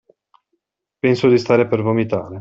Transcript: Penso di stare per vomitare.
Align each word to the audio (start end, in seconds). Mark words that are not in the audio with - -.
Penso 0.99 1.27
di 1.29 1.37
stare 1.37 1.67
per 1.67 1.83
vomitare. 1.83 2.39